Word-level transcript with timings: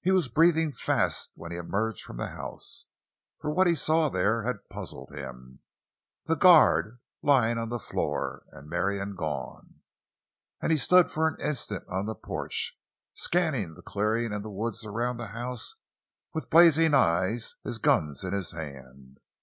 He 0.00 0.12
was 0.12 0.28
breathing 0.28 0.72
fast 0.72 1.30
when 1.34 1.52
he 1.52 1.58
emerged 1.58 2.04
from 2.04 2.16
the 2.16 2.28
house, 2.28 2.86
for 3.38 3.50
what 3.50 3.66
he 3.66 3.74
saw 3.74 4.08
there 4.08 4.44
had 4.44 4.66
puzzled 4.70 5.14
him—the 5.14 6.36
guard 6.36 7.00
lying 7.20 7.58
on 7.58 7.68
the 7.68 7.78
floor 7.78 8.46
and 8.50 8.66
Marion 8.66 9.14
gone—and 9.14 10.72
he 10.72 10.78
stood 10.78 11.10
for 11.10 11.28
an 11.28 11.38
instant 11.38 11.84
on 11.86 12.06
the 12.06 12.14
porch, 12.14 12.80
scanning 13.12 13.74
the 13.74 13.82
clearing 13.82 14.32
and 14.32 14.42
the 14.42 14.48
woods 14.48 14.86
around 14.86 15.18
the 15.18 15.26
house 15.36 15.76
with 16.32 16.48
blazing 16.48 16.94
eyes, 16.94 17.56
his 17.62 17.76
guns 17.76 18.24
in 18.24 18.32
hand. 18.56 19.20